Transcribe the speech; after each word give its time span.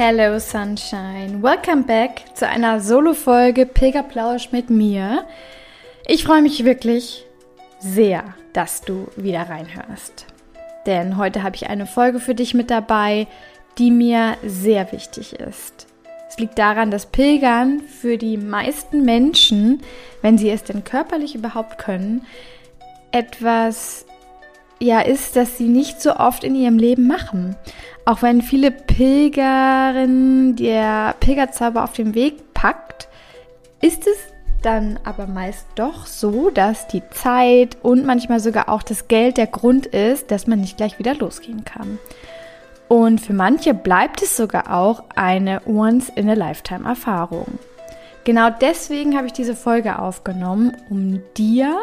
Hello 0.00 0.38
Sunshine, 0.38 1.42
welcome 1.42 1.82
back 1.82 2.22
zu 2.34 2.46
einer 2.46 2.78
Solo-Folge 2.78 3.66
Pilgerplausch 3.66 4.52
mit 4.52 4.70
mir. 4.70 5.24
Ich 6.06 6.22
freue 6.22 6.40
mich 6.40 6.64
wirklich 6.64 7.26
sehr, 7.80 8.22
dass 8.52 8.82
du 8.82 9.08
wieder 9.16 9.50
reinhörst. 9.50 10.26
Denn 10.86 11.16
heute 11.16 11.42
habe 11.42 11.56
ich 11.56 11.68
eine 11.68 11.84
Folge 11.84 12.20
für 12.20 12.36
dich 12.36 12.54
mit 12.54 12.70
dabei, 12.70 13.26
die 13.76 13.90
mir 13.90 14.36
sehr 14.46 14.92
wichtig 14.92 15.32
ist. 15.32 15.88
Es 16.28 16.38
liegt 16.38 16.60
daran, 16.60 16.92
dass 16.92 17.06
Pilgern 17.06 17.80
für 17.80 18.18
die 18.18 18.36
meisten 18.36 19.04
Menschen, 19.04 19.82
wenn 20.22 20.38
sie 20.38 20.50
es 20.50 20.62
denn 20.62 20.84
körperlich 20.84 21.34
überhaupt 21.34 21.76
können, 21.76 22.24
etwas 23.10 24.06
ja 24.78 25.00
ist, 25.00 25.36
das 25.36 25.58
sie 25.58 25.68
nicht 25.68 26.00
so 26.00 26.16
oft 26.16 26.44
in 26.44 26.54
ihrem 26.54 26.78
Leben 26.78 27.06
machen. 27.06 27.56
Auch 28.04 28.22
wenn 28.22 28.42
viele 28.42 28.70
Pilgerinnen 28.70 30.56
der 30.56 31.14
Pilgerzauber 31.20 31.84
auf 31.84 31.92
den 31.92 32.14
Weg 32.14 32.54
packt, 32.54 33.08
ist 33.80 34.06
es 34.06 34.16
dann 34.62 34.98
aber 35.04 35.26
meist 35.26 35.66
doch 35.74 36.06
so, 36.06 36.50
dass 36.50 36.88
die 36.88 37.02
Zeit 37.10 37.76
und 37.82 38.04
manchmal 38.04 38.40
sogar 38.40 38.68
auch 38.68 38.82
das 38.82 39.08
Geld 39.08 39.36
der 39.36 39.46
Grund 39.46 39.86
ist, 39.86 40.30
dass 40.30 40.46
man 40.46 40.60
nicht 40.60 40.76
gleich 40.76 40.98
wieder 40.98 41.14
losgehen 41.14 41.64
kann. 41.64 41.98
Und 42.88 43.20
für 43.20 43.34
manche 43.34 43.74
bleibt 43.74 44.22
es 44.22 44.36
sogar 44.36 44.74
auch 44.74 45.04
eine 45.14 45.60
Once-in-a-Lifetime-Erfahrung. 45.66 47.58
Genau 48.24 48.50
deswegen 48.50 49.16
habe 49.16 49.26
ich 49.26 49.32
diese 49.32 49.54
Folge 49.54 49.98
aufgenommen, 49.98 50.76
um 50.90 51.22
dir, 51.36 51.78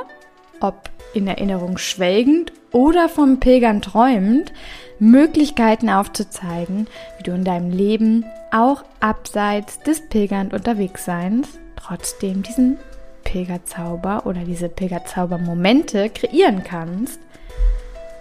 ob 0.60 0.90
in 1.14 1.28
Erinnerung 1.28 1.78
schwelgend 1.78 2.52
oder 2.72 3.08
vom 3.08 3.40
Pilgern 3.40 3.82
träumend, 3.82 4.54
Möglichkeiten 5.00 5.90
aufzuzeigen, 5.90 6.88
wie 7.18 7.24
du 7.24 7.32
in 7.32 7.44
deinem 7.44 7.72
Leben 7.72 8.26
auch 8.52 8.84
abseits 9.00 9.80
des 9.80 10.08
Pilgernd 10.08 10.54
unterwegsseins 10.54 11.60
trotzdem 11.76 12.42
diesen 12.44 12.78
Pilgerzauber 13.24 14.26
oder 14.26 14.42
diese 14.42 14.70
Pilgerzaubermomente 14.70 16.10
kreieren 16.10 16.64
kannst. 16.64 17.20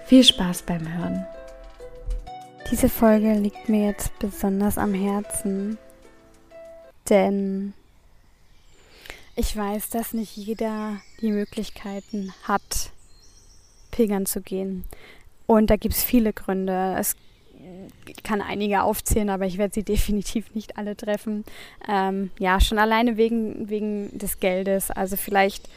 Viel 0.06 0.24
Spaß 0.24 0.62
beim 0.62 0.80
Hören. 0.96 1.26
Diese 2.70 2.88
Folge 2.88 3.34
liegt 3.34 3.68
mir 3.68 3.86
jetzt 3.86 4.18
besonders 4.18 4.78
am 4.78 4.94
Herzen, 4.94 5.78
denn 7.08 7.74
ich 9.36 9.56
weiß, 9.56 9.90
dass 9.90 10.12
nicht 10.12 10.36
jeder 10.36 11.00
die 11.20 11.32
Möglichkeiten 11.32 12.32
hat, 12.44 12.90
pilgern 13.90 14.26
zu 14.26 14.40
gehen. 14.40 14.84
Und 15.46 15.70
da 15.70 15.76
gibt 15.76 15.94
es 15.94 16.02
viele 16.02 16.32
Gründe. 16.32 16.96
Es 16.98 17.16
kann 18.22 18.40
einige 18.40 18.82
aufzählen, 18.82 19.30
aber 19.30 19.46
ich 19.46 19.58
werde 19.58 19.74
sie 19.74 19.82
definitiv 19.84 20.54
nicht 20.54 20.76
alle 20.76 20.96
treffen. 20.96 21.44
Ähm, 21.88 22.30
ja, 22.38 22.60
schon 22.60 22.78
alleine 22.78 23.16
wegen, 23.16 23.68
wegen 23.68 24.16
des 24.16 24.40
Geldes. 24.40 24.90
Also 24.90 25.16
vielleicht 25.16 25.68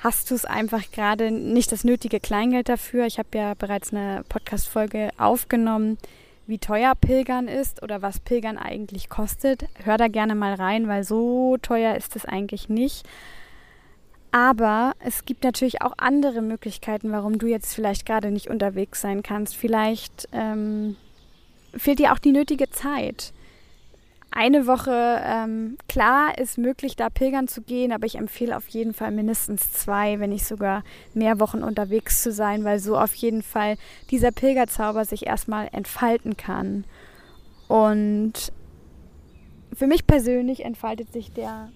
hast 0.00 0.30
du 0.30 0.34
es 0.34 0.44
einfach 0.44 0.90
gerade 0.90 1.30
nicht 1.30 1.72
das 1.72 1.84
nötige 1.84 2.20
Kleingeld 2.20 2.68
dafür. 2.68 3.06
Ich 3.06 3.18
habe 3.18 3.36
ja 3.36 3.54
bereits 3.54 3.92
eine 3.92 4.24
Podcast-Folge 4.28 5.10
aufgenommen, 5.16 5.98
wie 6.46 6.58
teuer 6.58 6.94
Pilgern 6.94 7.48
ist 7.48 7.82
oder 7.82 8.02
was 8.02 8.20
Pilgern 8.20 8.58
eigentlich 8.58 9.08
kostet. 9.08 9.66
Hör 9.82 9.96
da 9.96 10.08
gerne 10.08 10.34
mal 10.34 10.54
rein, 10.54 10.88
weil 10.88 11.04
so 11.04 11.56
teuer 11.62 11.94
ist 11.94 12.16
es 12.16 12.24
eigentlich 12.26 12.68
nicht. 12.68 13.06
Aber 14.30 14.94
es 14.98 15.24
gibt 15.24 15.44
natürlich 15.44 15.80
auch 15.80 15.94
andere 15.96 16.42
Möglichkeiten, 16.42 17.12
warum 17.12 17.38
du 17.38 17.46
jetzt 17.46 17.72
vielleicht 17.72 18.04
gerade 18.04 18.30
nicht 18.32 18.50
unterwegs 18.50 19.00
sein 19.00 19.22
kannst. 19.22 19.56
Vielleicht 19.56 20.28
ähm, 20.32 20.96
fehlt 21.76 22.00
dir 22.00 22.12
auch 22.12 22.18
die 22.18 22.32
nötige 22.32 22.68
Zeit. 22.68 23.32
Eine 24.36 24.66
Woche, 24.66 25.22
ähm, 25.24 25.78
klar, 25.88 26.36
ist 26.36 26.58
möglich, 26.58 26.96
da 26.96 27.08
pilgern 27.08 27.46
zu 27.46 27.62
gehen, 27.62 27.92
aber 27.92 28.04
ich 28.04 28.16
empfehle 28.16 28.56
auf 28.56 28.66
jeden 28.66 28.92
Fall 28.92 29.12
mindestens 29.12 29.72
zwei, 29.72 30.18
wenn 30.18 30.30
nicht 30.30 30.44
sogar 30.44 30.82
mehr 31.14 31.38
Wochen 31.38 31.62
unterwegs 31.62 32.20
zu 32.20 32.32
sein, 32.32 32.64
weil 32.64 32.80
so 32.80 32.98
auf 32.98 33.14
jeden 33.14 33.44
Fall 33.44 33.76
dieser 34.10 34.32
Pilgerzauber 34.32 35.04
sich 35.04 35.26
erstmal 35.26 35.68
entfalten 35.70 36.36
kann. 36.36 36.82
Und 37.68 38.52
für 39.72 39.86
mich 39.86 40.04
persönlich 40.04 40.64
entfaltet 40.64 41.12
sich 41.12 41.32
der 41.32 41.70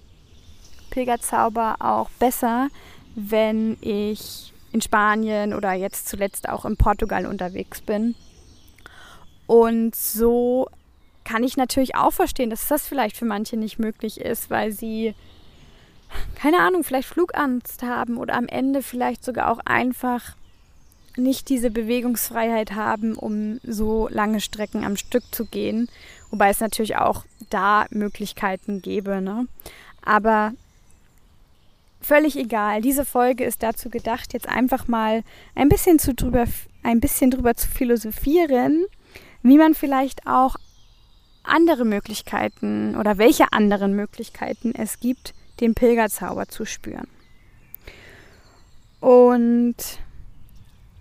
Pilgerzauber 0.91 1.76
auch 1.78 2.10
besser, 2.18 2.70
wenn 3.14 3.76
ich 3.82 4.52
in 4.72 4.80
Spanien 4.80 5.54
oder 5.54 5.74
jetzt 5.74 6.08
zuletzt 6.08 6.48
auch 6.48 6.64
in 6.64 6.76
Portugal 6.76 7.24
unterwegs 7.24 7.82
bin. 7.82 8.16
Und 9.47 9.94
so 9.94 10.68
kann 11.28 11.44
ich 11.44 11.59
natürlich 11.59 11.94
auch 11.94 12.12
verstehen, 12.12 12.49
dass 12.49 12.69
das 12.69 12.89
vielleicht 12.89 13.15
für 13.15 13.27
manche 13.27 13.59
nicht 13.59 13.78
möglich 13.78 14.19
ist, 14.19 14.49
weil 14.49 14.72
sie, 14.72 15.15
keine 16.34 16.61
Ahnung, 16.61 16.84
vielleicht 16.84 17.09
Flugangst 17.09 17.83
haben 17.83 18.16
oder 18.16 18.34
am 18.34 18.49
Ende 18.49 18.83
vielleicht 18.83 19.22
sogar 19.22 19.53
auch 19.53 19.59
einfach 19.66 20.37
nicht 21.16 21.50
diese 21.50 21.71
Bewegungsfreiheit 21.71 22.72
haben, 22.72 23.15
um 23.15 23.61
so 23.62 24.09
lange 24.09 24.41
Strecken 24.41 24.84
am 24.84 24.97
Stück 24.97 25.25
zu 25.31 25.44
gehen. 25.44 25.91
Wobei 26.31 26.49
es 26.49 26.61
natürlich 26.61 26.97
auch 26.97 27.25
da 27.50 27.84
Möglichkeiten 27.91 28.81
gäbe. 28.81 29.21
Ne? 29.21 29.49
Aber 30.03 30.53
völlig 32.00 32.37
egal. 32.37 32.81
Diese 32.81 33.05
Folge 33.05 33.45
ist 33.45 33.62
dazu 33.62 33.91
gedacht, 33.91 34.33
jetzt 34.33 34.49
einfach 34.49 34.89
mal 34.89 35.25
ein 35.55 35.69
bisschen, 35.69 35.99
zu 35.99 36.15
drüber, 36.15 36.47
ein 36.83 37.00
bisschen 37.00 37.31
drüber 37.31 37.55
zu 37.55 37.69
philosophieren, 37.69 38.87
wie 39.43 39.59
man 39.59 39.75
vielleicht 39.75 40.27
auch 40.27 40.56
andere 41.43 41.84
Möglichkeiten 41.84 42.97
oder 42.97 43.19
welche 43.19 43.53
anderen 43.53 43.94
Möglichkeiten 43.94 44.75
es 44.75 45.00
gibt, 45.00 45.34
den 45.60 45.75
Pilgerzauber 45.75 46.47
zu 46.49 46.65
spüren. 46.65 47.09
Und 49.00 49.77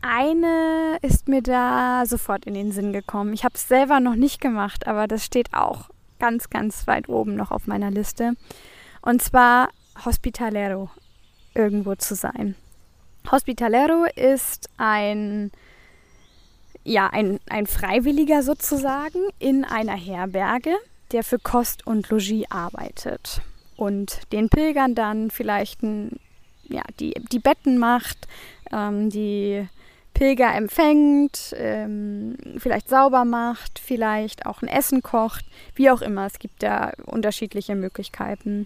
eine 0.02 0.98
ist 1.02 1.28
mir 1.28 1.42
da 1.42 2.04
sofort 2.06 2.46
in 2.46 2.54
den 2.54 2.72
Sinn 2.72 2.94
gekommen. 2.94 3.34
Ich 3.34 3.44
habe 3.44 3.56
es 3.56 3.68
selber 3.68 4.00
noch 4.00 4.16
nicht 4.16 4.40
gemacht, 4.40 4.88
aber 4.88 5.08
das 5.08 5.26
steht 5.26 5.54
auch 5.54 5.90
ganz, 6.20 6.50
ganz 6.50 6.88
weit 6.88 7.10
oben 7.10 7.36
noch 7.36 7.52
auf 7.52 7.68
meiner 7.68 7.92
Liste. 7.92 8.34
Und 9.02 9.22
zwar 9.22 9.70
Hospitalero 10.06 10.90
irgendwo 11.54 11.96
zu 11.96 12.16
sein. 12.16 12.56
Hospitalero 13.32 14.06
ist 14.16 14.70
ein, 14.78 15.52
ja, 16.84 17.08
ein, 17.08 17.40
ein 17.50 17.68
Freiwilliger 17.68 18.44
sozusagen 18.44 19.20
in 19.40 19.66
einer 19.66 19.96
Herberge, 19.96 20.76
der 21.12 21.24
für 21.24 21.40
Kost 21.40 21.86
und 21.88 22.10
Logis 22.10 22.46
arbeitet 22.50 23.42
und 23.78 24.20
den 24.32 24.50
Pilgern 24.50 24.96
dann 24.96 25.32
vielleicht 25.32 25.84
ein, 25.84 26.20
ja, 26.68 26.82
die, 27.00 27.14
die 27.32 27.40
Betten 27.40 27.78
macht, 27.78 28.28
ähm, 28.72 29.10
die 29.10 29.68
Pilger 30.14 30.54
empfängt, 30.56 31.54
ähm, 31.58 32.38
vielleicht 32.58 32.90
sauber 32.90 33.24
macht, 33.24 33.78
vielleicht 33.78 34.48
auch 34.48 34.64
ein 34.64 34.68
Essen 34.68 35.04
kocht, 35.04 35.46
wie 35.76 35.92
auch 35.92 36.02
immer. 36.02 36.26
Es 36.26 36.40
gibt 36.40 36.64
da 36.64 36.92
unterschiedliche 37.06 37.76
Möglichkeiten. 37.76 38.66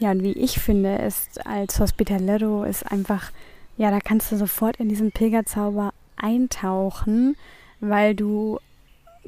Ja, 0.00 0.10
und 0.10 0.24
wie 0.24 0.32
ich 0.32 0.58
finde, 0.58 0.96
ist 0.96 1.46
als 1.46 1.78
Hospitalero 1.78 2.64
ist 2.64 2.90
einfach, 2.90 3.30
ja, 3.76 3.92
da 3.92 4.00
kannst 4.00 4.32
du 4.32 4.36
sofort 4.36 4.76
in 4.78 4.88
diesen 4.88 5.12
Pilgerzauber 5.12 5.92
eintauchen, 6.16 7.36
weil 7.80 8.14
du 8.14 8.58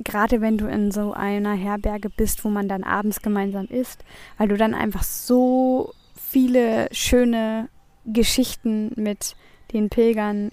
gerade 0.04 0.40
wenn 0.40 0.58
du 0.58 0.66
in 0.66 0.90
so 0.90 1.12
einer 1.12 1.54
Herberge 1.54 2.10
bist, 2.10 2.44
wo 2.44 2.48
man 2.48 2.68
dann 2.68 2.84
abends 2.84 3.22
gemeinsam 3.22 3.66
isst, 3.66 4.04
weil 4.36 4.48
du 4.48 4.56
dann 4.56 4.74
einfach 4.74 5.02
so 5.02 5.92
viele 6.14 6.88
schöne 6.92 7.68
Geschichten 8.04 8.92
mit 8.96 9.36
den 9.72 9.88
Pilgern, 9.88 10.50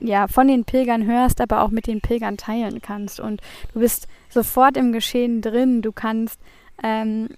ja, 0.00 0.28
von 0.28 0.48
den 0.48 0.64
Pilgern 0.64 1.04
hörst, 1.04 1.40
aber 1.40 1.62
auch 1.62 1.70
mit 1.70 1.86
den 1.86 2.00
Pilgern 2.00 2.36
teilen 2.36 2.80
kannst. 2.80 3.20
Und 3.20 3.40
du 3.74 3.80
bist 3.80 4.06
sofort 4.28 4.76
im 4.76 4.92
Geschehen 4.92 5.42
drin. 5.42 5.82
Du 5.82 5.92
kannst 5.92 6.40
ähm, 6.82 7.28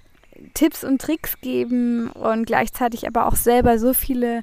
Tipps 0.54 0.84
und 0.84 1.00
Tricks 1.00 1.40
geben 1.40 2.10
und 2.10 2.46
gleichzeitig 2.46 3.06
aber 3.06 3.26
auch 3.26 3.36
selber 3.36 3.78
so 3.78 3.94
viele 3.94 4.42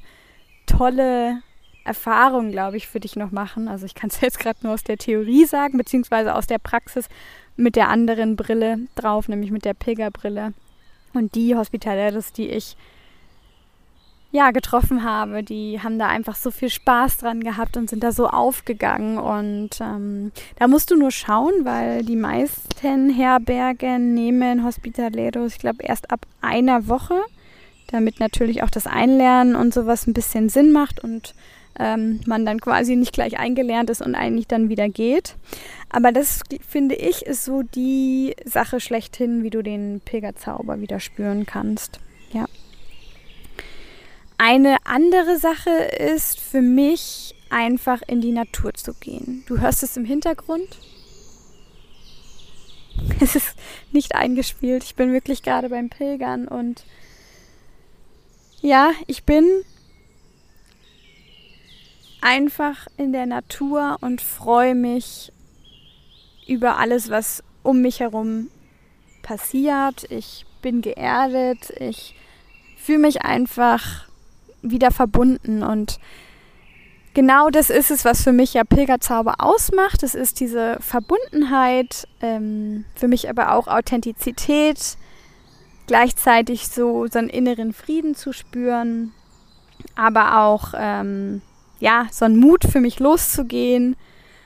tolle 0.66 1.42
Erfahrung, 1.84 2.52
glaube 2.52 2.78
ich, 2.78 2.88
für 2.88 3.00
dich 3.00 3.16
noch 3.16 3.32
machen. 3.32 3.68
Also 3.68 3.86
ich 3.86 3.96
kann 3.96 4.10
es 4.10 4.22
jetzt 4.22 4.40
gerade 4.40 4.60
nur 4.64 4.74
aus 4.74 4.84
der 4.84 4.98
Theorie 4.98 5.46
sagen, 5.46 5.78
beziehungsweise 5.78 6.36
aus 6.36 6.48
der 6.48 6.60
Praxis 6.60 7.08
mit 7.56 7.76
der 7.76 7.90
anderen 7.90 8.36
Brille 8.36 8.80
drauf, 8.96 9.28
nämlich 9.28 9.52
mit 9.52 9.66
der 9.66 9.74
Pilgerbrille. 9.74 10.54
Und 11.14 11.36
die 11.36 11.56
Hospitaleros, 11.56 12.32
die 12.32 12.50
ich 12.50 12.78
ja, 14.32 14.52
getroffen 14.52 15.04
habe, 15.04 15.42
die 15.42 15.82
haben 15.82 15.98
da 15.98 16.08
einfach 16.08 16.36
so 16.36 16.52
viel 16.52 16.70
Spaß 16.70 17.18
dran 17.18 17.42
gehabt 17.42 17.78
und 17.78 17.90
sind 17.90 18.04
da 18.04 18.12
so 18.12 18.28
aufgegangen. 18.28 19.18
Und 19.18 19.82
ähm, 19.82 20.32
da 20.58 20.68
musst 20.68 20.92
du 20.92 20.96
nur 20.96 21.10
schauen, 21.10 21.54
weil 21.64 22.04
die 22.04 22.16
meisten 22.16 23.10
Herbergen 23.10 24.14
nehmen 24.14 24.64
Hospitaleros, 24.64 25.54
ich 25.54 25.60
glaube, 25.60 25.84
erst 25.84 26.12
ab 26.12 26.20
einer 26.42 26.88
Woche, 26.88 27.16
damit 27.88 28.20
natürlich 28.20 28.62
auch 28.62 28.70
das 28.70 28.86
Einlernen 28.86 29.56
und 29.56 29.74
sowas 29.74 30.06
ein 30.06 30.14
bisschen 30.14 30.50
Sinn 30.50 30.72
macht 30.72 31.04
und 31.04 31.34
ähm, 31.80 32.20
man 32.26 32.46
dann 32.46 32.60
quasi 32.60 32.96
nicht 32.96 33.14
gleich 33.14 33.40
eingelernt 33.40 33.90
ist 33.90 34.02
und 34.02 34.14
eigentlich 34.14 34.48
dann 34.48 34.70
wieder 34.70 34.90
geht. 34.90 35.36
Aber 35.90 36.12
das, 36.12 36.42
finde 36.68 36.96
ich, 36.96 37.26
ist 37.26 37.46
so 37.46 37.64
die 37.64 38.36
Sache 38.46 38.80
schlechthin, 38.80 39.44
wie 39.44 39.50
du 39.50 39.64
den 39.64 40.02
Pilgerzauber 40.04 40.82
wieder 40.82 41.00
spüren 41.00 41.46
kannst. 41.46 42.00
Ja. 42.32 42.46
Eine 44.38 44.78
andere 44.86 45.38
Sache 45.38 45.70
ist 45.70 46.40
für 46.40 46.62
mich 46.62 47.36
einfach 47.50 48.02
in 48.08 48.22
die 48.22 48.32
Natur 48.32 48.74
zu 48.74 48.94
gehen. 48.94 49.44
Du 49.48 49.60
hörst 49.60 49.82
es 49.84 49.98
im 49.98 50.06
Hintergrund. 50.06 50.68
Es 53.22 53.36
ist 53.36 53.56
nicht 53.94 54.16
eingespielt. 54.16 54.84
Ich 54.84 54.96
bin 54.96 55.14
wirklich 55.14 55.42
gerade 55.42 55.70
beim 55.70 55.90
Pilgern 55.90 56.50
und 56.50 56.86
ja, 58.62 58.92
ich 59.08 59.24
bin 59.24 59.46
einfach 62.22 62.88
in 62.98 63.12
der 63.14 63.26
Natur 63.26 63.98
und 64.02 64.22
freue 64.22 64.76
mich 64.76 65.32
über 66.48 66.78
alles, 66.78 67.10
was 67.10 67.44
um 67.64 67.82
mich 67.82 68.00
herum 68.00 68.50
passiert. 69.22 70.10
Ich 70.10 70.46
bin 70.62 70.82
geerdet. 70.82 71.72
Ich 71.80 72.16
fühle 72.78 73.00
mich 73.00 73.22
einfach 73.22 74.08
wieder 74.62 74.92
verbunden. 74.92 75.64
Und 75.64 76.00
genau 77.14 77.50
das 77.50 77.70
ist 77.70 77.92
es, 77.92 78.06
was 78.06 78.24
für 78.24 78.32
mich 78.32 78.54
ja 78.54 78.64
Pilgerzauber 78.64 79.36
ausmacht. 79.40 80.04
Es 80.04 80.16
ist 80.16 80.40
diese 80.40 80.78
Verbundenheit, 80.80 82.08
ähm, 82.22 82.86
für 82.96 83.08
mich 83.08 83.30
aber 83.30 83.54
auch 83.54 83.68
Authentizität, 83.68 84.98
gleichzeitig 85.88 86.68
so, 86.68 87.08
so 87.08 87.20
einen 87.20 87.30
inneren 87.30 87.74
Frieden 87.74 88.16
zu 88.16 88.34
spüren, 88.34 89.12
aber 89.96 90.42
auch 90.42 90.74
ähm, 90.76 91.42
ja, 91.80 92.08
so 92.12 92.26
einen 92.26 92.38
Mut 92.38 92.66
für 92.66 92.82
mich 92.82 93.00
loszugehen 93.00 93.96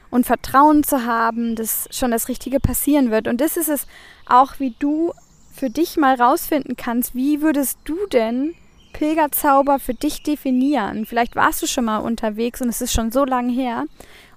und 0.09 0.25
Vertrauen 0.25 0.83
zu 0.83 1.05
haben, 1.05 1.55
dass 1.55 1.87
schon 1.91 2.11
das 2.11 2.27
Richtige 2.27 2.59
passieren 2.59 3.11
wird. 3.11 3.27
Und 3.27 3.41
das 3.41 3.57
ist 3.57 3.69
es 3.69 3.87
auch, 4.27 4.59
wie 4.59 4.75
du 4.79 5.13
für 5.53 5.69
dich 5.69 5.97
mal 5.97 6.15
rausfinden 6.15 6.75
kannst, 6.75 7.15
wie 7.15 7.41
würdest 7.41 7.79
du 7.85 7.95
denn 8.11 8.55
Pilgerzauber 8.93 9.79
für 9.79 9.93
dich 9.93 10.23
definieren. 10.23 11.05
Vielleicht 11.05 11.35
warst 11.35 11.61
du 11.61 11.67
schon 11.67 11.85
mal 11.85 11.97
unterwegs 11.97 12.61
und 12.61 12.69
es 12.69 12.81
ist 12.81 12.93
schon 12.93 13.11
so 13.11 13.25
lange 13.25 13.51
her 13.51 13.85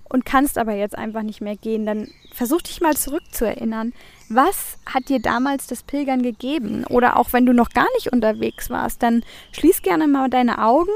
und 0.09 0.25
kannst 0.25 0.57
aber 0.59 0.73
jetzt 0.73 0.97
einfach 0.97 1.23
nicht 1.23 1.41
mehr 1.41 1.57
gehen. 1.57 1.87
Dann 1.87 2.09
versuch 2.33 2.63
dich 2.63 2.81
mal 2.81 2.97
zurückzuerinnern. 2.97 3.93
Was 4.29 4.79
hat 4.87 5.09
dir 5.09 5.21
damals 5.21 5.67
das 5.67 5.83
Pilgern 5.83 6.23
gegeben? 6.23 6.85
Oder 6.87 7.19
auch 7.19 7.33
wenn 7.33 7.47
du 7.47 7.53
noch 7.53 7.71
gar 7.71 7.87
nicht 7.97 8.13
unterwegs 8.13 8.71
warst, 8.71 9.03
dann 9.03 9.25
schließ 9.53 9.83
gerne 9.83 10.09
mal 10.09 10.31
deine 10.31 10.63
Augen 10.63 10.91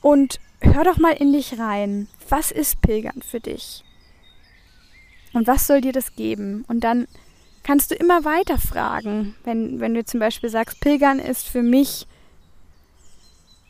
und 0.00 0.40
hör 0.60 0.84
doch 0.84 0.98
mal 0.98 1.12
in 1.12 1.32
dich 1.32 1.58
rein. 1.58 2.08
Was 2.28 2.50
ist 2.50 2.80
Pilgern 2.80 3.22
für 3.22 3.40
dich? 3.40 3.84
Und 5.32 5.46
was 5.46 5.66
soll 5.66 5.80
dir 5.80 5.92
das 5.92 6.14
geben? 6.14 6.64
Und 6.68 6.80
dann 6.80 7.06
kannst 7.62 7.90
du 7.90 7.94
immer 7.94 8.24
weiter 8.24 8.58
fragen. 8.58 9.34
Wenn, 9.44 9.80
wenn 9.80 9.94
du 9.94 10.04
zum 10.04 10.20
Beispiel 10.20 10.48
sagst, 10.48 10.80
Pilgern 10.80 11.18
ist 11.18 11.48
für 11.48 11.62
mich 11.62 12.06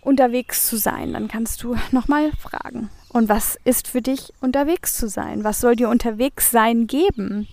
unterwegs 0.01 0.69
zu 0.69 0.77
sein, 0.77 1.13
dann 1.13 1.29
kannst 1.29 1.63
du 1.63 1.77
nochmal 1.91 2.33
fragen. 2.33 2.91
Und 3.11 3.29
was 3.29 3.59
ist 3.65 3.89
für 3.89 4.03
dich 4.03 4.33
unterwegs 4.41 4.97
zu 4.97 5.09
sein? 5.09 5.45
Was 5.45 5.61
soll 5.61 5.77
dir 5.77 5.89
unterwegs 5.89 6.51
sein 6.51 6.87
geben? 6.87 7.49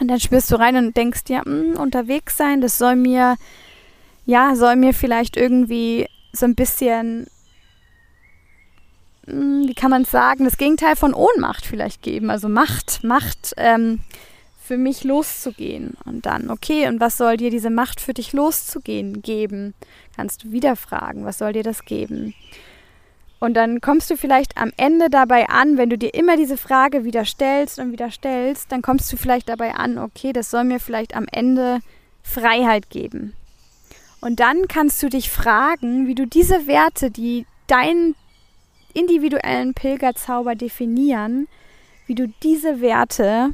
Und 0.00 0.08
dann 0.08 0.20
spürst 0.20 0.50
du 0.50 0.56
rein 0.56 0.76
und 0.76 0.96
denkst 0.96 1.24
dir, 1.24 1.42
hm, 1.42 1.76
unterwegs 1.76 2.36
sein, 2.36 2.60
das 2.60 2.78
soll 2.78 2.96
mir, 2.96 3.36
ja, 4.24 4.54
soll 4.56 4.76
mir 4.76 4.94
vielleicht 4.94 5.36
irgendwie 5.36 6.08
so 6.32 6.46
ein 6.46 6.54
bisschen, 6.54 7.26
wie 9.26 9.74
kann 9.74 9.90
man 9.90 10.04
sagen, 10.04 10.44
das 10.44 10.56
Gegenteil 10.56 10.96
von 10.96 11.14
Ohnmacht 11.14 11.64
vielleicht 11.64 12.02
geben. 12.02 12.30
Also 12.30 12.48
Macht, 12.48 13.04
Macht, 13.04 13.54
ähm, 13.56 14.00
für 14.62 14.78
mich 14.78 15.04
loszugehen. 15.04 15.96
Und 16.04 16.24
dann, 16.24 16.50
okay, 16.50 16.88
und 16.88 17.00
was 17.00 17.18
soll 17.18 17.36
dir 17.36 17.50
diese 17.50 17.70
Macht 17.70 18.00
für 18.00 18.14
dich 18.14 18.32
loszugehen 18.32 19.20
geben? 19.20 19.74
Kannst 20.16 20.44
du 20.44 20.52
wieder 20.52 20.76
fragen, 20.76 21.24
was 21.24 21.38
soll 21.38 21.52
dir 21.52 21.64
das 21.64 21.84
geben? 21.84 22.34
Und 23.40 23.54
dann 23.54 23.80
kommst 23.80 24.08
du 24.08 24.16
vielleicht 24.16 24.56
am 24.56 24.72
Ende 24.76 25.10
dabei 25.10 25.48
an, 25.48 25.76
wenn 25.76 25.90
du 25.90 25.98
dir 25.98 26.14
immer 26.14 26.36
diese 26.36 26.56
Frage 26.56 27.04
wieder 27.04 27.24
stellst 27.24 27.80
und 27.80 27.90
wieder 27.90 28.10
stellst, 28.12 28.70
dann 28.70 28.82
kommst 28.82 29.12
du 29.12 29.16
vielleicht 29.16 29.48
dabei 29.48 29.74
an, 29.74 29.98
okay, 29.98 30.32
das 30.32 30.50
soll 30.50 30.62
mir 30.62 30.78
vielleicht 30.78 31.16
am 31.16 31.26
Ende 31.30 31.80
Freiheit 32.22 32.88
geben. 32.88 33.34
Und 34.20 34.38
dann 34.38 34.68
kannst 34.68 35.02
du 35.02 35.08
dich 35.08 35.28
fragen, 35.28 36.06
wie 36.06 36.14
du 36.14 36.24
diese 36.24 36.68
Werte, 36.68 37.10
die 37.10 37.44
deinen 37.66 38.14
individuellen 38.94 39.74
Pilgerzauber 39.74 40.54
definieren, 40.54 41.48
wie 42.06 42.14
du 42.14 42.32
diese 42.42 42.80
Werte 42.80 43.50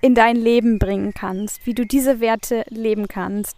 in 0.00 0.14
dein 0.14 0.36
Leben 0.36 0.78
bringen 0.78 1.12
kannst, 1.14 1.66
wie 1.66 1.74
du 1.74 1.84
diese 1.84 2.20
Werte 2.20 2.64
leben 2.68 3.08
kannst. 3.08 3.56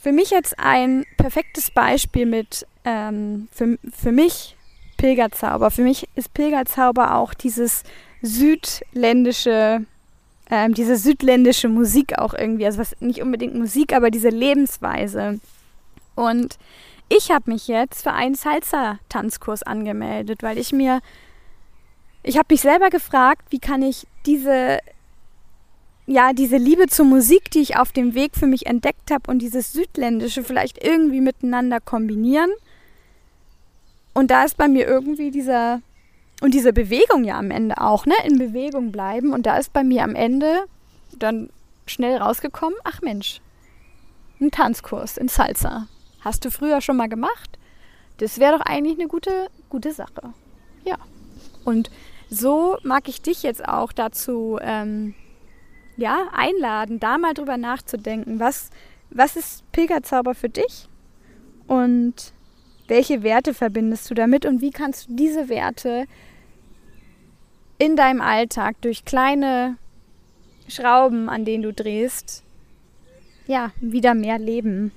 Für 0.00 0.12
mich 0.12 0.30
jetzt 0.30 0.58
ein 0.58 1.04
perfektes 1.16 1.70
Beispiel 1.70 2.24
mit, 2.24 2.66
ähm, 2.84 3.48
für, 3.50 3.78
für 3.92 4.12
mich 4.12 4.56
Pilgerzauber. 4.96 5.70
Für 5.70 5.82
mich 5.82 6.08
ist 6.14 6.34
Pilgerzauber 6.34 7.14
auch 7.14 7.34
dieses 7.34 7.84
südländische, 8.22 9.84
ähm, 10.50 10.74
diese 10.74 10.96
südländische 10.96 11.68
Musik 11.68 12.18
auch 12.18 12.34
irgendwie, 12.34 12.66
also 12.66 12.78
was 12.78 12.96
nicht 13.00 13.22
unbedingt 13.22 13.54
Musik, 13.54 13.92
aber 13.94 14.10
diese 14.10 14.28
Lebensweise. 14.28 15.40
Und 16.14 16.58
ich 17.08 17.30
habe 17.30 17.50
mich 17.50 17.68
jetzt 17.68 18.02
für 18.02 18.12
einen 18.12 18.34
Salsa-Tanzkurs 18.34 19.62
angemeldet, 19.62 20.42
weil 20.42 20.58
ich 20.58 20.72
mir, 20.72 21.00
ich 22.22 22.36
habe 22.36 22.48
mich 22.50 22.60
selber 22.60 22.90
gefragt, 22.90 23.46
wie 23.50 23.58
kann 23.60 23.82
ich 23.82 24.06
diese 24.26 24.78
ja, 26.08 26.32
diese 26.32 26.56
Liebe 26.56 26.86
zur 26.86 27.04
Musik, 27.04 27.50
die 27.50 27.60
ich 27.60 27.76
auf 27.76 27.92
dem 27.92 28.14
Weg 28.14 28.34
für 28.34 28.46
mich 28.46 28.64
entdeckt 28.64 29.10
habe 29.10 29.30
und 29.30 29.40
dieses 29.40 29.74
Südländische 29.74 30.42
vielleicht 30.42 30.82
irgendwie 30.82 31.20
miteinander 31.20 31.80
kombinieren. 31.80 32.50
Und 34.14 34.30
da 34.30 34.44
ist 34.44 34.56
bei 34.56 34.68
mir 34.68 34.86
irgendwie 34.86 35.30
dieser, 35.30 35.82
und 36.40 36.54
diese 36.54 36.72
Bewegung 36.72 37.24
ja 37.24 37.38
am 37.38 37.50
Ende 37.50 37.78
auch, 37.78 38.06
ne, 38.06 38.14
in 38.24 38.38
Bewegung 38.38 38.90
bleiben. 38.90 39.34
Und 39.34 39.44
da 39.44 39.58
ist 39.58 39.74
bei 39.74 39.84
mir 39.84 40.02
am 40.02 40.14
Ende 40.14 40.64
dann 41.18 41.50
schnell 41.84 42.16
rausgekommen, 42.16 42.78
ach 42.84 43.02
Mensch, 43.02 43.42
ein 44.40 44.50
Tanzkurs 44.50 45.18
in 45.18 45.28
Salsa. 45.28 45.88
Hast 46.20 46.44
du 46.44 46.50
früher 46.50 46.80
schon 46.80 46.96
mal 46.96 47.08
gemacht? 47.08 47.58
Das 48.18 48.38
wäre 48.38 48.58
doch 48.58 48.64
eigentlich 48.64 48.98
eine 48.98 49.08
gute, 49.08 49.48
gute 49.68 49.92
Sache. 49.92 50.34
Ja. 50.84 50.96
Und 51.64 51.90
so 52.30 52.76
mag 52.82 53.08
ich 53.08 53.22
dich 53.22 53.42
jetzt 53.42 53.66
auch 53.66 53.92
dazu 53.92 54.58
ähm, 54.60 55.14
ja, 55.96 56.28
einladen, 56.32 57.00
da 57.00 57.18
mal 57.18 57.34
drüber 57.34 57.56
nachzudenken, 57.56 58.40
was, 58.40 58.70
was 59.10 59.36
ist 59.36 59.70
Pilgerzauber 59.72 60.34
für 60.34 60.48
dich 60.48 60.88
und 61.66 62.32
welche 62.86 63.22
Werte 63.22 63.54
verbindest 63.54 64.10
du 64.10 64.14
damit 64.14 64.46
und 64.46 64.60
wie 64.60 64.70
kannst 64.70 65.08
du 65.08 65.16
diese 65.16 65.48
Werte 65.48 66.06
in 67.78 67.96
deinem 67.96 68.20
Alltag 68.20 68.80
durch 68.80 69.04
kleine 69.04 69.76
Schrauben, 70.68 71.28
an 71.28 71.44
denen 71.44 71.62
du 71.62 71.72
drehst, 71.72 72.42
ja, 73.46 73.72
wieder 73.80 74.14
mehr 74.14 74.38
leben. 74.38 74.92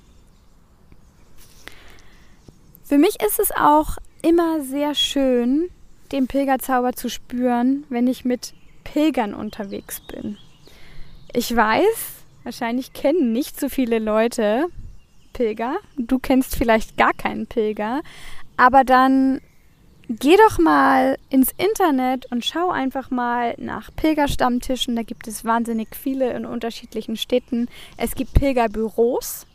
Für 2.84 2.98
mich 2.98 3.16
ist 3.22 3.38
es 3.38 3.52
auch 3.52 3.96
immer 4.22 4.62
sehr 4.62 4.94
schön, 4.94 5.70
den 6.10 6.26
Pilgerzauber 6.26 6.92
zu 6.92 7.08
spüren, 7.08 7.84
wenn 7.88 8.06
ich 8.06 8.24
mit 8.24 8.54
Pilgern 8.84 9.34
unterwegs 9.34 10.00
bin. 10.00 10.38
Ich 11.32 11.54
weiß, 11.54 12.24
wahrscheinlich 12.44 12.92
kennen 12.92 13.32
nicht 13.32 13.58
so 13.58 13.68
viele 13.68 13.98
Leute 13.98 14.66
Pilger. 15.32 15.76
Du 15.96 16.18
kennst 16.18 16.56
vielleicht 16.56 16.96
gar 16.96 17.12
keinen 17.14 17.46
Pilger. 17.46 18.02
Aber 18.56 18.84
dann 18.84 19.40
geh 20.08 20.36
doch 20.36 20.58
mal 20.58 21.16
ins 21.30 21.52
Internet 21.56 22.30
und 22.30 22.44
schau 22.44 22.70
einfach 22.70 23.10
mal 23.10 23.54
nach 23.58 23.90
Pilgerstammtischen. 23.96 24.96
Da 24.96 25.02
gibt 25.02 25.26
es 25.26 25.44
wahnsinnig 25.44 25.96
viele 25.96 26.32
in 26.32 26.44
unterschiedlichen 26.44 27.16
Städten. 27.16 27.68
Es 27.96 28.14
gibt 28.14 28.34
Pilgerbüros. 28.34 29.46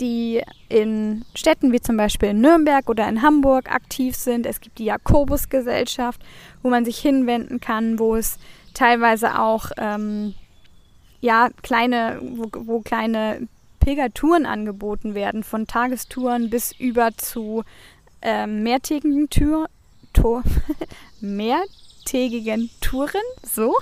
Die 0.00 0.42
in 0.68 1.24
Städten 1.34 1.72
wie 1.72 1.80
zum 1.80 1.96
Beispiel 1.96 2.30
in 2.30 2.40
Nürnberg 2.40 2.88
oder 2.88 3.08
in 3.08 3.22
Hamburg 3.22 3.70
aktiv 3.70 4.16
sind. 4.16 4.46
Es 4.46 4.60
gibt 4.60 4.78
die 4.78 4.84
Jakobusgesellschaft, 4.84 6.20
wo 6.62 6.70
man 6.70 6.84
sich 6.84 6.98
hinwenden 6.98 7.60
kann, 7.60 7.98
wo 7.98 8.16
es 8.16 8.38
teilweise 8.74 9.38
auch 9.38 9.70
ähm, 9.76 10.34
ja, 11.20 11.48
kleine, 11.62 12.20
wo, 12.22 12.48
wo 12.52 12.80
kleine 12.80 13.48
Pilgertouren 13.80 14.46
angeboten 14.46 15.14
werden, 15.14 15.42
von 15.42 15.66
Tagestouren 15.66 16.50
bis 16.50 16.72
über 16.78 17.16
zu 17.16 17.64
ähm, 18.22 18.62
mehrtägigen 18.62 19.30
Tür, 19.30 19.68
Tour, 20.12 20.42
mehrtägigen 21.20 22.70
Touren, 22.80 23.22
so. 23.42 23.74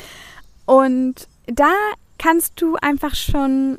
Und 0.66 1.28
da 1.46 1.72
kannst 2.18 2.60
du 2.60 2.76
einfach 2.76 3.14
schon 3.14 3.78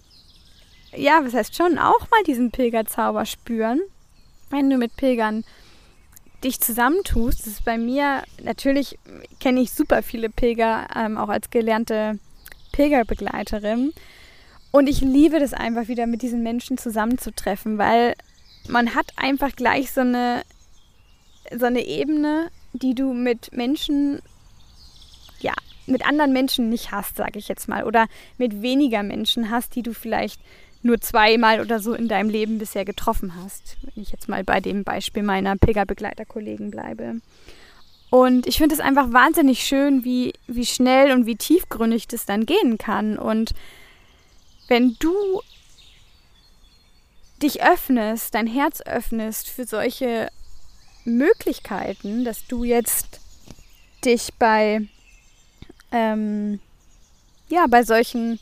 ja, 0.96 1.24
was 1.24 1.34
heißt 1.34 1.56
schon, 1.56 1.78
auch 1.78 2.10
mal 2.10 2.24
diesen 2.26 2.52
Pilgerzauber 2.52 3.26
spüren, 3.26 3.82
wenn 4.50 4.70
du 4.70 4.78
mit 4.78 4.96
Pilgern 4.96 5.44
dich 6.44 6.60
zusammentust. 6.60 7.42
Das 7.42 7.48
ist 7.48 7.66
bei 7.66 7.78
mir, 7.78 8.24
natürlich 8.44 8.98
kenne 9.40 9.62
ich 9.62 9.72
super 9.72 10.04
viele 10.04 10.30
Pilger, 10.30 10.88
ähm, 10.96 11.18
auch 11.18 11.30
als 11.30 11.50
gelernte 11.50 12.20
Pilgerbegleiterin. 12.72 13.94
Und 14.72 14.88
ich 14.88 15.02
liebe 15.02 15.40
das 15.40 15.54
einfach 15.54 15.88
wieder 15.88 16.06
mit 16.06 16.22
diesen 16.22 16.44
Menschen 16.44 16.78
zusammenzutreffen, 16.78 17.78
weil 17.78 18.14
man 18.68 18.94
hat 18.96 19.08
einfach 19.16 19.56
gleich 19.56 19.92
so 19.92 20.02
eine, 20.02 20.44
so 21.56 21.66
eine 21.66 21.86
Ebene, 21.86 22.52
die 22.74 22.94
du 22.94 23.14
mit 23.14 23.52
Menschen, 23.52 24.22
ja, 25.40 25.54
mit 25.88 26.06
anderen 26.08 26.34
Menschen 26.34 26.70
nicht 26.70 26.92
hast, 26.92 27.18
sage 27.18 27.40
ich 27.40 27.48
jetzt 27.48 27.68
mal, 27.68 27.84
oder 27.84 28.08
mit 28.38 28.62
weniger 28.62 29.02
Menschen 29.02 29.50
hast, 29.50 29.76
die 29.76 29.82
du 29.82 29.94
vielleicht 29.94 30.40
nur 30.82 31.02
zweimal 31.02 31.60
oder 31.62 31.80
so 31.80 31.94
in 31.94 32.08
deinem 32.08 32.30
Leben 32.30 32.58
bisher 32.58 32.86
getroffen 32.86 33.36
hast. 33.36 33.78
Wenn 33.82 34.02
ich 34.02 34.12
jetzt 34.12 34.30
mal 34.30 34.44
bei 34.44 34.60
dem 34.62 34.84
Beispiel 34.84 35.24
meiner 35.24 35.56
Pilgerbegleiterkollegen 35.58 36.72
bleibe. 36.72 37.22
Und 38.10 38.48
ich 38.48 38.58
finde 38.58 38.74
es 38.74 38.82
einfach 38.82 39.12
wahnsinnig 39.12 39.64
schön, 39.64 40.04
wie, 40.04 40.34
wie 40.48 40.66
schnell 40.66 41.12
und 41.12 41.26
wie 41.26 41.36
tiefgründig 41.36 42.08
das 42.08 42.26
dann 42.26 42.46
gehen 42.46 42.78
kann. 42.78 43.20
Und 43.20 43.54
wenn 44.68 44.96
du 45.00 45.42
dich 47.42 47.62
öffnest, 47.62 48.34
dein 48.34 48.48
Herz 48.48 48.82
öffnest 48.82 49.48
für 49.50 49.66
solche 49.66 50.30
Möglichkeiten, 51.06 52.26
dass 52.26 52.48
du 52.48 52.64
jetzt 52.64 53.20
dich 54.04 54.34
bei, 54.40 54.88
ähm, 55.92 56.60
ja, 57.48 57.68
bei 57.68 57.84
solchen 57.84 58.40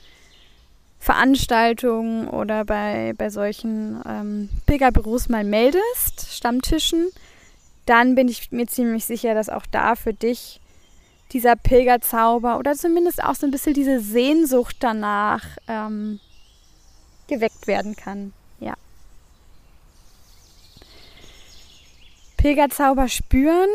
Veranstaltungen 1.07 2.27
oder 2.27 2.65
bei, 2.65 3.13
bei 3.17 3.29
solchen 3.29 4.01
ähm, 4.05 4.49
Pilgerbüros 4.65 5.29
mal 5.29 5.45
meldest, 5.45 6.27
Stammtischen, 6.29 7.07
dann 7.85 8.15
bin 8.15 8.27
ich 8.27 8.51
mir 8.51 8.67
ziemlich 8.67 9.05
sicher, 9.05 9.33
dass 9.33 9.47
auch 9.47 9.65
da 9.71 9.95
für 9.95 10.13
dich 10.13 10.59
dieser 11.31 11.55
Pilgerzauber 11.55 12.59
oder 12.59 12.75
zumindest 12.75 13.23
auch 13.23 13.35
so 13.35 13.47
ein 13.47 13.51
bisschen 13.51 13.73
diese 13.73 14.01
Sehnsucht 14.01 14.75
danach 14.81 15.45
ähm, 15.69 16.19
geweckt 17.29 17.67
werden 17.67 17.95
kann. 17.95 18.33
Ja. 18.59 18.73
Pilgerzauber 22.35 23.07
spüren 23.07 23.69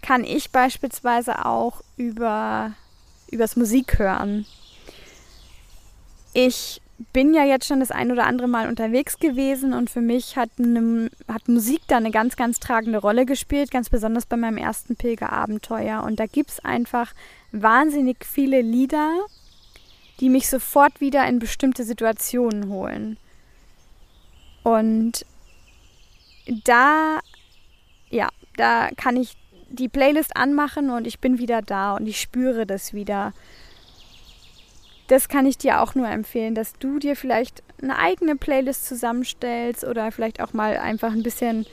kann 0.00 0.22
ich 0.22 0.52
beispielsweise 0.52 1.44
auch 1.44 1.82
über 1.96 2.70
übers 3.32 3.56
Musik 3.56 3.98
hören. 3.98 4.46
Ich 6.32 6.80
bin 7.12 7.34
ja 7.34 7.44
jetzt 7.44 7.66
schon 7.66 7.80
das 7.80 7.90
ein 7.90 8.12
oder 8.12 8.26
andere 8.26 8.46
Mal 8.46 8.68
unterwegs 8.68 9.18
gewesen 9.18 9.72
und 9.72 9.88
für 9.90 10.02
mich 10.02 10.36
hat, 10.36 10.50
ne, 10.58 11.10
hat 11.28 11.48
Musik 11.48 11.80
da 11.88 11.96
eine 11.96 12.10
ganz, 12.10 12.36
ganz 12.36 12.60
tragende 12.60 12.98
Rolle 12.98 13.24
gespielt, 13.24 13.70
ganz 13.70 13.88
besonders 13.88 14.26
bei 14.26 14.36
meinem 14.36 14.58
ersten 14.58 14.96
Pilgerabenteuer. 14.96 16.02
Und 16.02 16.20
da 16.20 16.26
gibt 16.26 16.50
es 16.50 16.60
einfach 16.60 17.12
wahnsinnig 17.52 18.24
viele 18.24 18.60
Lieder, 18.60 19.12
die 20.20 20.28
mich 20.28 20.48
sofort 20.48 21.00
wieder 21.00 21.26
in 21.26 21.38
bestimmte 21.38 21.84
Situationen 21.84 22.68
holen. 22.68 23.16
Und 24.62 25.24
da, 26.64 27.20
ja, 28.10 28.28
da 28.56 28.90
kann 28.96 29.16
ich 29.16 29.36
die 29.70 29.88
Playlist 29.88 30.36
anmachen 30.36 30.90
und 30.90 31.06
ich 31.06 31.20
bin 31.20 31.38
wieder 31.38 31.62
da 31.62 31.94
und 31.94 32.06
ich 32.06 32.20
spüre 32.20 32.66
das 32.66 32.92
wieder 32.92 33.32
das 35.10 35.28
kann 35.28 35.44
ich 35.44 35.58
dir 35.58 35.80
auch 35.80 35.96
nur 35.96 36.08
empfehlen, 36.08 36.54
dass 36.54 36.74
du 36.74 37.00
dir 37.00 37.16
vielleicht 37.16 37.64
eine 37.82 37.98
eigene 37.98 38.36
Playlist 38.36 38.86
zusammenstellst 38.86 39.82
oder 39.84 40.12
vielleicht 40.12 40.40
auch 40.40 40.52
mal 40.52 40.76
einfach 40.76 41.10
ein 41.12 41.24
bisschen 41.24 41.66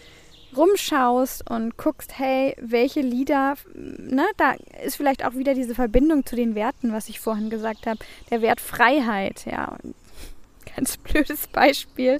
rumschaust 0.56 1.48
und 1.48 1.78
guckst, 1.78 2.18
hey, 2.18 2.56
welche 2.60 3.02
Lieder, 3.02 3.56
ne, 3.76 4.26
da 4.38 4.56
ist 4.84 4.96
vielleicht 4.96 5.24
auch 5.24 5.36
wieder 5.36 5.54
diese 5.54 5.76
Verbindung 5.76 6.26
zu 6.26 6.36
den 6.36 6.56
Werten, 6.56 6.94
was 6.94 7.10
ich 7.10 7.20
vorhin 7.20 7.52
gesagt 7.52 7.86
habe, 7.86 8.00
der 8.32 8.42
Wert 8.42 8.60
Freiheit, 8.60 9.46
ja. 9.46 9.78
Ganz 10.76 10.98
blödes 10.98 11.46
Beispiel. 11.48 12.20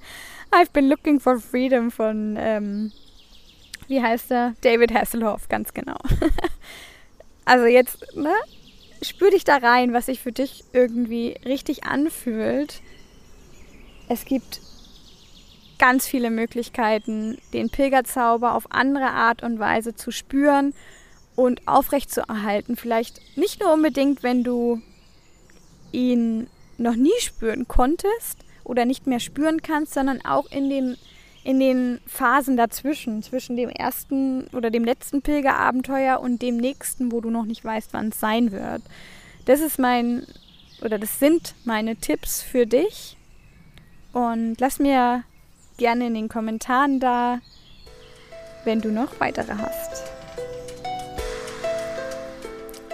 I've 0.52 0.72
been 0.72 0.88
looking 0.88 1.20
for 1.20 1.40
freedom 1.40 1.90
von, 1.90 2.36
ähm, 2.40 2.92
wie 3.88 4.04
heißt 4.04 4.32
er? 4.32 4.54
David 4.62 4.94
Hasselhoff, 4.94 5.50
ganz 5.50 5.74
genau. 5.74 5.98
also 7.46 7.66
jetzt, 7.66 8.06
ne, 8.16 8.34
spür 9.02 9.32
dich 9.32 9.44
da 9.44 9.58
rein, 9.58 9.94
was 9.94 10.08
sich 10.08 10.20
für 10.20 10.32
dich 10.32 10.64
irgendwie 10.74 11.38
richtig 11.46 11.84
anfühlt. 11.86 12.82
Es 14.10 14.26
gibt 14.26 14.62
ganz 15.80 16.08
viele 16.08 16.30
Möglichkeiten, 16.30 17.38
den 17.54 17.70
Pilgerzauber 17.70 18.56
auf 18.56 18.72
andere 18.72 19.12
Art 19.12 19.44
und 19.44 19.60
Weise 19.60 19.96
zu 19.96 20.12
spüren 20.12 20.74
und 21.36 21.68
aufrechtzuerhalten. 21.68 22.76
Vielleicht 22.76 23.22
nicht 23.38 23.62
nur 23.62 23.74
unbedingt, 23.74 24.24
wenn 24.24 24.44
du 24.44 24.82
ihn 25.92 26.48
noch 26.78 26.96
nie 26.96 27.20
spüren 27.20 27.68
konntest 27.68 28.40
oder 28.64 28.86
nicht 28.86 29.08
mehr 29.08 29.20
spüren 29.20 29.62
kannst, 29.62 29.94
sondern 29.94 30.24
auch 30.26 30.52
in 30.52 30.70
den 30.70 30.98
in 31.48 31.62
den 31.62 32.02
Phasen 32.06 32.58
dazwischen, 32.58 33.24
zwischen 33.24 33.56
dem 33.56 33.70
ersten 33.70 34.48
oder 34.48 34.70
dem 34.70 34.84
letzten 34.84 35.22
Pilgerabenteuer 35.22 36.20
und 36.20 36.42
dem 36.42 36.58
nächsten, 36.58 37.10
wo 37.14 37.22
du 37.22 37.30
noch 37.30 37.46
nicht 37.46 37.64
weißt, 37.64 37.94
wann 37.94 38.10
es 38.10 38.20
sein 38.20 38.52
wird. 38.52 38.82
Das 39.46 39.62
ist 39.62 39.80
mein, 39.80 40.28
oder 40.82 41.00
das 41.00 41.22
sind 41.22 41.56
meine 41.64 41.96
Tipps 41.96 42.42
für 42.44 42.66
dich. 42.66 43.16
Und 44.12 44.60
lass 44.60 44.80
mir 44.80 45.24
gerne 45.78 46.08
in 46.08 46.16
den 46.16 46.28
Kommentaren 46.28 47.00
da, 47.00 47.40
wenn 48.66 48.82
du 48.82 48.90
noch 48.90 49.18
weitere 49.22 49.54
hast. 49.54 50.04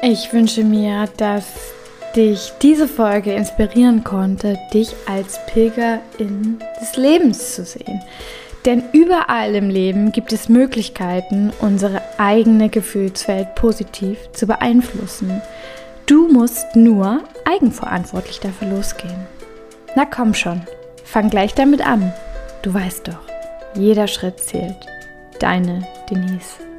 Ich 0.03 0.31
wünsche 0.31 0.63
mir, 0.63 1.09
dass 1.17 1.73
dich 2.15 2.53
diese 2.61 2.87
Folge 2.87 3.33
inspirieren 3.33 4.03
konnte, 4.03 4.59
dich 4.71 4.93
als 5.07 5.43
Pilgerin 5.47 6.59
des 6.79 6.95
Lebens 6.97 7.55
zu 7.55 7.65
sehen. 7.65 7.99
Denn 8.65 8.83
überall 8.93 9.55
im 9.55 9.69
Leben 9.69 10.11
gibt 10.11 10.31
es 10.31 10.47
Möglichkeiten, 10.47 11.51
unsere 11.59 12.01
eigene 12.17 12.69
Gefühlswelt 12.69 13.55
positiv 13.55 14.17
zu 14.31 14.47
beeinflussen. 14.47 15.41
Du 16.05 16.27
musst 16.31 16.75
nur 16.75 17.23
eigenverantwortlich 17.45 18.39
dafür 18.39 18.69
losgehen. 18.69 19.27
Na 19.95 20.05
komm 20.05 20.33
schon, 20.33 20.61
fang 21.03 21.29
gleich 21.29 21.53
damit 21.53 21.85
an. 21.85 22.13
Du 22.61 22.73
weißt 22.73 23.07
doch, 23.07 23.27
jeder 23.75 24.07
Schritt 24.07 24.39
zählt. 24.39 24.77
Deine 25.39 25.85
Denise. 26.09 26.72